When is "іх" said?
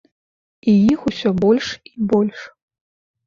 0.93-1.03